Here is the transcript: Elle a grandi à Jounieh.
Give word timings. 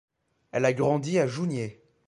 Elle 0.51 0.65
a 0.65 0.73
grandi 0.73 1.19
à 1.19 1.27
Jounieh. 1.27 1.79